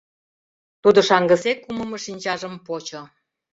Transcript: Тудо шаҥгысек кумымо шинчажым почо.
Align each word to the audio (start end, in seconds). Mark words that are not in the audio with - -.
Тудо 0.81 0.99
шаҥгысек 1.07 1.57
кумымо 1.65 1.97
шинчажым 2.05 2.53
почо. 2.65 3.01